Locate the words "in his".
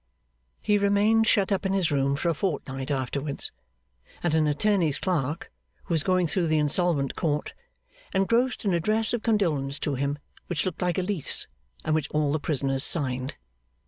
1.63-1.91